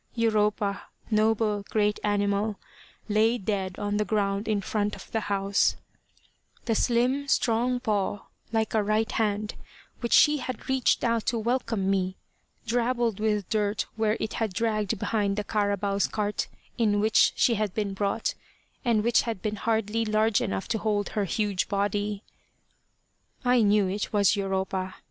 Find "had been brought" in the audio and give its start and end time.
17.53-18.33